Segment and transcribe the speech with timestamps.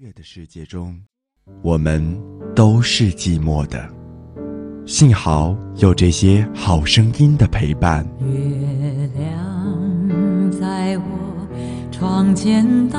[0.00, 0.98] 月的世界中，
[1.62, 2.00] 我们
[2.56, 3.86] 都是寂寞的。
[4.86, 8.02] 幸好有这些好声音的陪伴。
[8.20, 9.30] 月亮
[10.50, 11.48] 在我
[11.92, 12.98] 窗前荡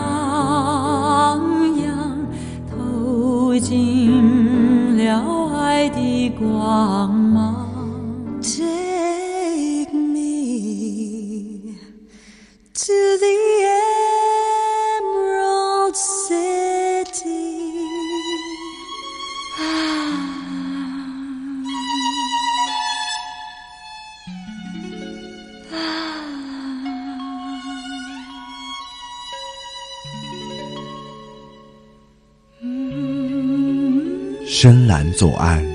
[1.84, 2.28] 漾，
[2.70, 7.68] 透进了爱的光芒。
[8.44, 11.80] Take me
[12.76, 13.81] to the
[34.62, 35.71] 深蓝左岸。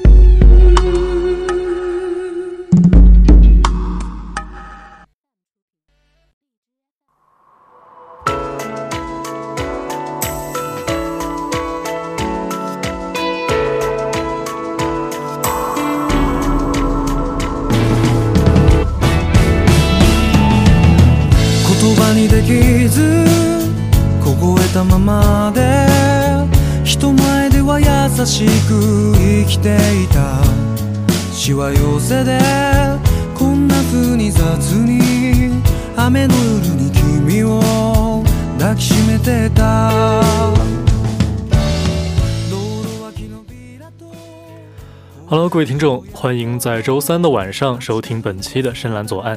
[45.56, 49.34] 各位听众，欢迎在周三的晚上收听本期的《深蓝左岸》，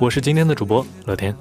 [0.00, 1.36] 我是今天的主播乐天。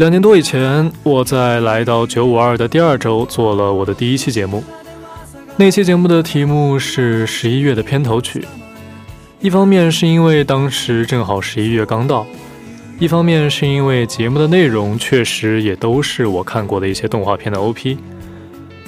[0.00, 4.64] 两年多以前，我在来到九五二的第二周做了我的第一期节目。
[5.58, 8.42] 那期节目的题目是十一月的片头曲，
[9.40, 12.26] 一方面是因为当时正好十一月刚到，
[12.98, 17.98] 一方面是因为节目的内容确实也都是我看过的一些动画片的 OP。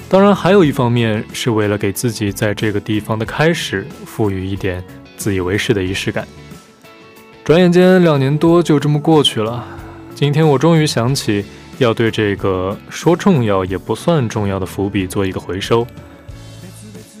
[0.09, 4.83] 当然，还有一方面是为了给自己在这个地方的开始赋予一点
[5.15, 6.27] 自以为是的仪式感。
[7.43, 9.63] 转眼间，两年多就这么过去了。
[10.15, 11.43] 今天我终于想起
[11.79, 15.85] 要对这个说重要也不算重要的伏笔做一个回收。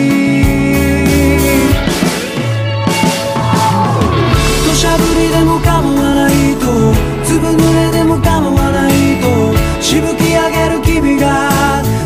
[7.41, 11.49] ぶ濡れでも構わないとしぶき上げる君が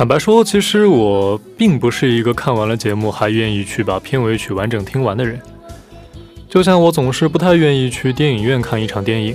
[0.00, 5.38] 坦白说，其实我并不是一个看完了节目还愿意去把片尾曲完整听完的人。
[6.48, 9.34] 就像我总是不太愿意去电影院看一场电影，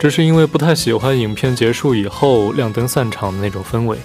[0.00, 3.96] 只是因为不太喜欢影片结束以后亮灯散场的那种氛围。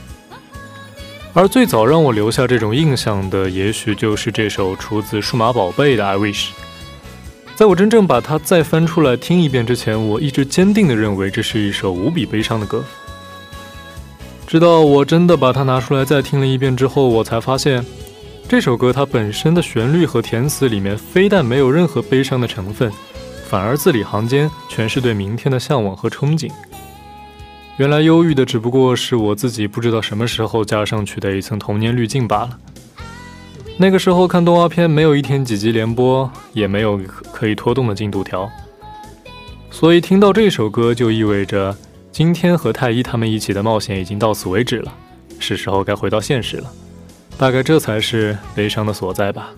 [1.34, 6.46] 而最早让我留下这种印象的，也许就是这首出自《数码宝贝》的《I Wish》。
[7.56, 12.86] 在我真正把它再翻出来听一遍之前，我一直坚定地认为这是一首无比悲伤的歌。
[14.50, 17.86] 直到我真的把它拿出来再听了一遍之后，我才发现，
[18.48, 22.92] 这首歌它本身的旋律和填词里面非但没有任何悲伤的成分，
[23.48, 26.50] 反而字里行间全是对明天的向往和憧憬。
[27.78, 32.58] 原来忧郁的只不过是我自己不知道什么时候加上去的一层童年滤镜罢了。
[33.78, 37.00] 那个时候看动画片没有一天几集连播，也没有
[37.32, 38.50] 可以拖动的进度条，
[39.70, 41.78] 所以听到这首歌就意味着。
[42.20, 44.94] 今天和太医他们一起的冒险已经到此为止了，
[45.40, 46.70] 是时候该回到现实了。
[47.38, 49.52] 大概这才是悲伤的所在吧。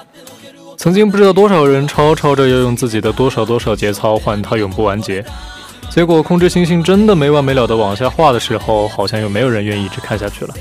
[0.78, 5.24] 曾经不知道多少人吵吵着要用自己的多少多少节操换它永不完结，
[5.90, 10.54] 结果控制星星真的没完没了地往下画的时候，好像又没有人愿意一直看下去了。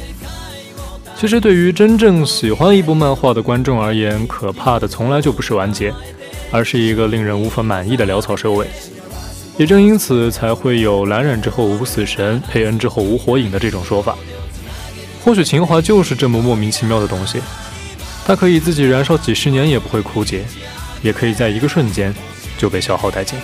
[1.17, 5.93] 其实，对于真正喜欢一部漫画的观众而言，可怕的从来就不是完结，
[6.53, 8.67] 而是一个令人无法满意的潦草收尾。
[9.57, 14.17] 也正因此，才会有蓝染之后无死神，佩恩之后无火影的这种说法。
[15.25, 17.41] 或许情怀就是这么莫名其妙的东西，
[18.27, 20.45] 它可以自己燃烧几十年也不会枯竭，
[21.01, 22.15] 也可以在一个瞬间
[22.59, 23.39] 就被消耗殆尽。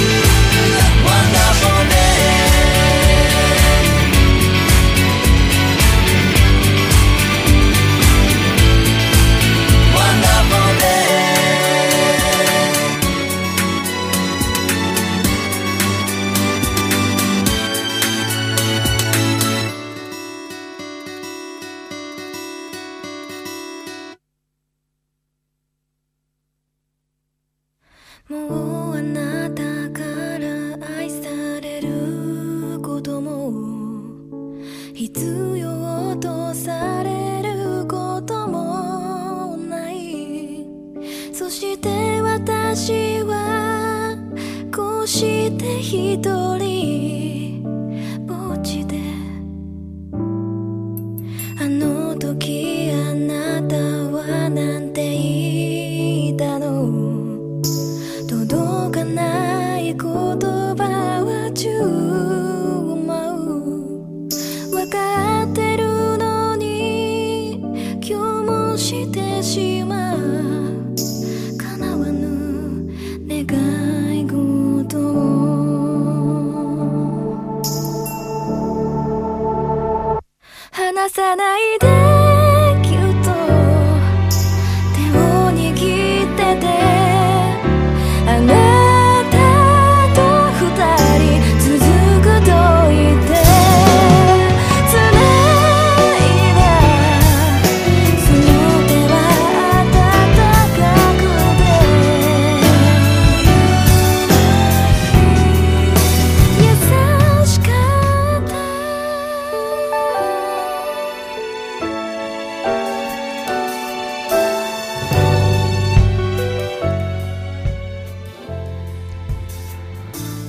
[28.30, 28.61] Mm
[81.14, 82.01] さないで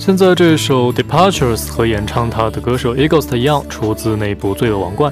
[0.06, 5.10] 现在这首 Departures 和演唱他的歌手 Eagles 一样，出自那部《罪恶王冠》。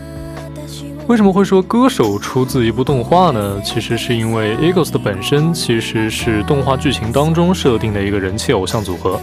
[1.07, 3.57] 为什么会说歌手出自一部动画呢？
[3.63, 9.17] 其实是因为 Eagles 的本身其实是动画剧情当中设定的一个人气偶像组合，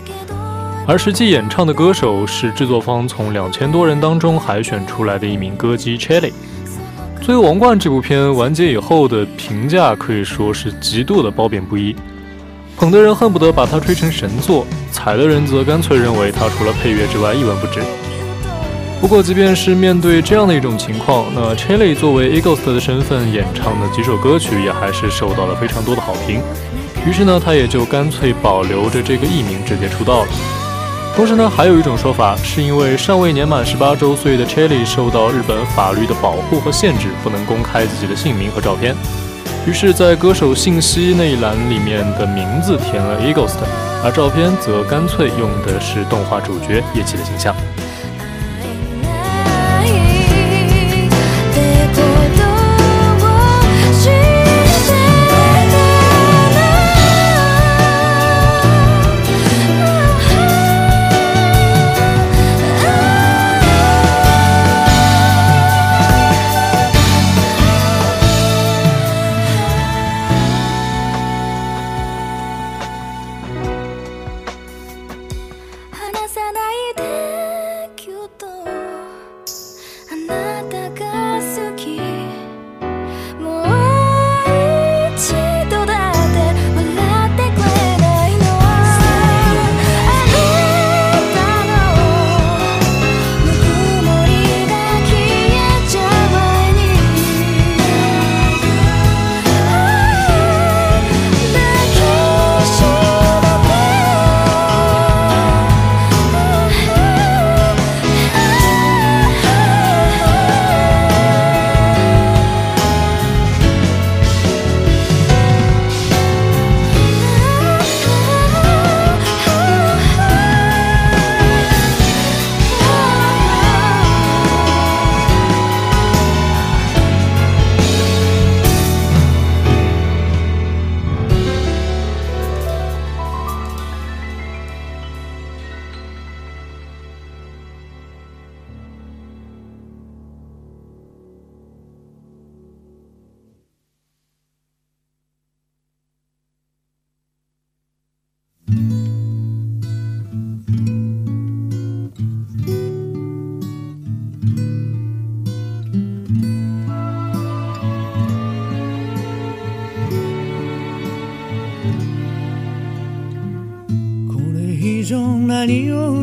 [0.87, 6.33] 而实际演唱的歌手是制作方从两千多人当中海选出来的一名歌姬 Cherry。
[7.21, 11.95] 《罪恶王冠》这部片完结以后的评价可以说是极度的褒贬不一。
[12.79, 17.81] 捧的人恨不得把它吹成神作，踩的人则干脆认为它除了配乐之外一文不值。
[19.01, 26.41] 不过，即便是面对这样的一种情况，那 Chelly 作为 Eagles 的身份演唱的几首歌曲也还是受到了非常多的好评。
[27.05, 30.29] 于是呢，他也就干脆保留着这个艺名直接出道了。
[31.17, 38.95] 同时呢，还有一种说法是因为尚未年满十八周岁的 Chelly 受到日本法律的保护和限制，不能公开自己的姓名和照片。
[39.69, 43.53] 于是，在歌手信息那一栏里面的名字填了 Eagles，
[44.03, 47.55] 而照片则干脆用的是动画主角叶琪的形象。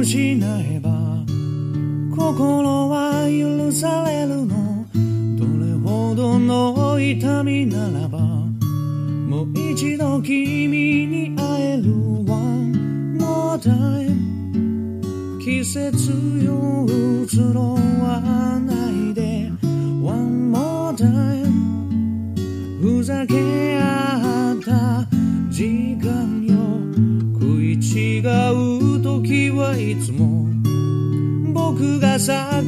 [0.07, 0.91] 失えば
[2.15, 4.85] 心は許されるの
[5.35, 16.34] どれほどの痛みならばもう一度君に会える One more time 季節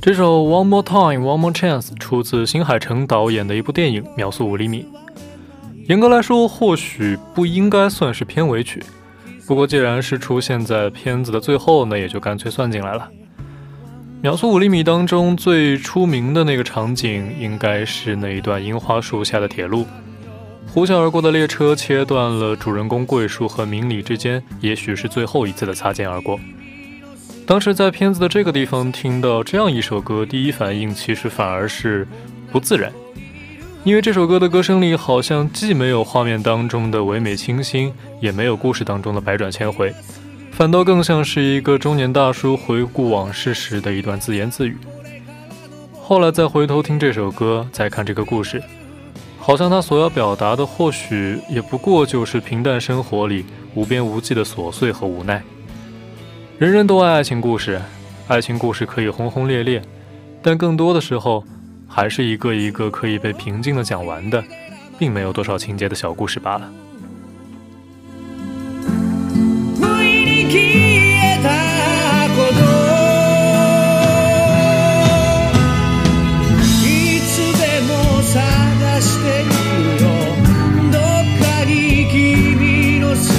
[0.00, 4.86] 这首《One More Time, One More Chance》出自新海诚导演的一部电影《秒速五厘米》。
[5.88, 8.82] 严格来说，或许不应该算是片尾曲，
[9.46, 13.06] 不过既然是出现在片子的最后，那也就干脆算进来了。
[14.22, 19.84] 《秒速五厘米》当中最出名的那个场景，应该是那一段樱花树下的铁路。
[20.72, 26.38] 呼啸而过的列车切断了主人公桂树和明里之间，也许是最后一次的擦肩而过。
[27.46, 32.06] 当时在片子的这个地方听到这样一首歌，第一反应其实反而是
[32.50, 32.90] 不自然，
[33.84, 39.94] 因为这首歌的歌声里好像既没有画面当中的唯美清新，也没有故事当中的百转千回，
[40.50, 44.76] 反倒更像是一个中年大叔回顾往事时的一段自言自语。
[46.02, 48.60] 后来再回头听这首歌，再看这个故事。
[49.46, 55.42] 好像他所要表达的，或许也不过就是平淡生活里无边无际的琐碎和无奈。
[56.56, 57.78] 人人都爱爱情故事，
[58.26, 59.82] 爱情故事可以轰轰烈烈，
[60.40, 61.44] 但更多的时候，
[61.86, 64.42] 还是一个一个可以被平静的讲完的，
[64.98, 66.70] 并没有多少情节的小故事罢了。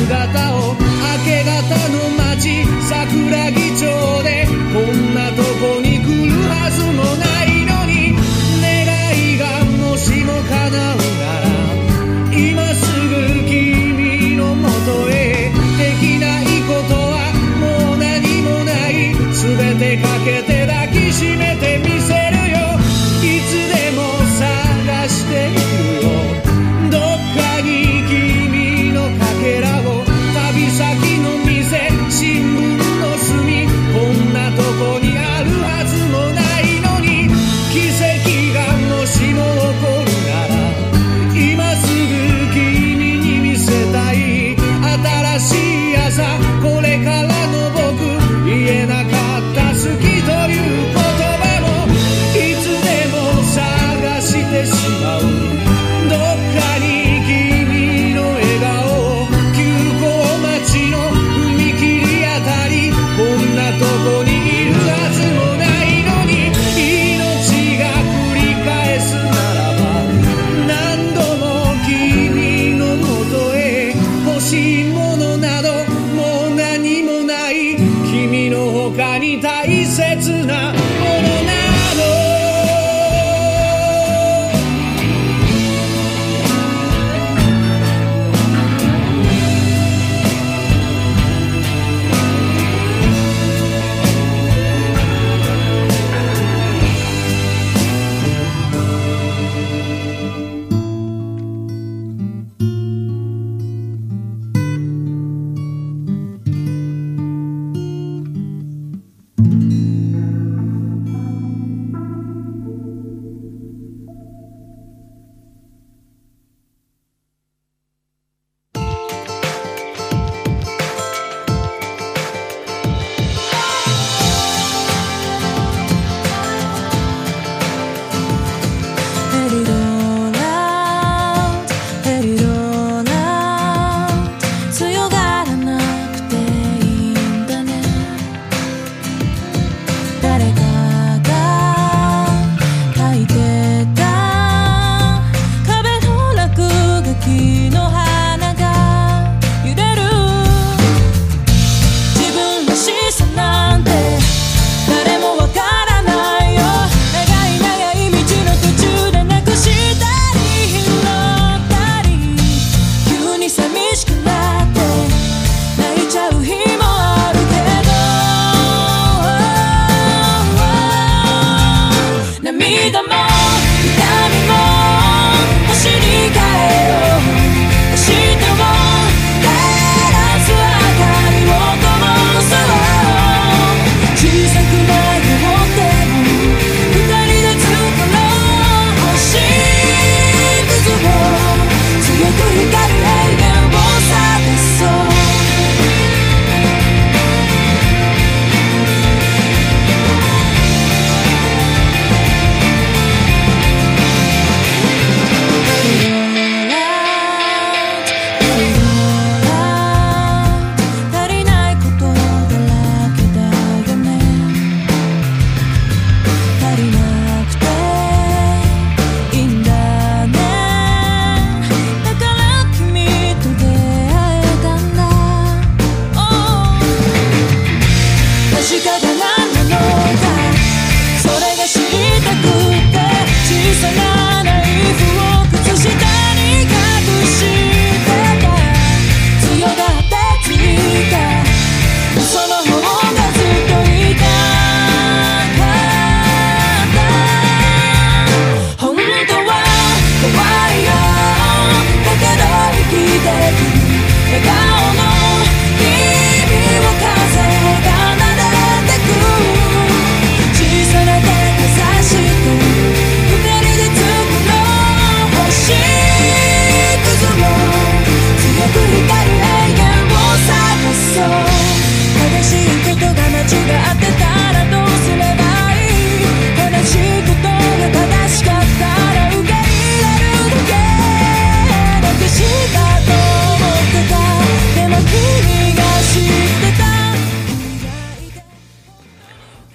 [0.07, 0.54] got that.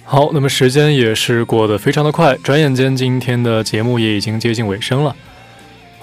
[0.03, 5.15] 好，那么时间也是过得非常的快，转眼间今天的节目也已经接近尾声了。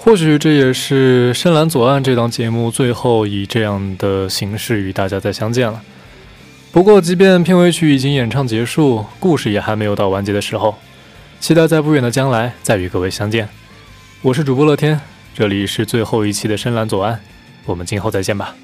[0.01, 5.81] 或许这也是《深蓝左岸》这档节目最后以这样的形式与大家再相见了。
[6.71, 10.73] 不过，即便片尾曲已经演唱结束，故事也还没有到完结的时候。
[11.41, 13.47] 期待在不远的将来再与各位相见。
[14.21, 14.99] 我是主播乐天，
[15.35, 17.15] 这里是最后一期的《深蓝左岸》，
[17.65, 18.55] 我们今后再见吧。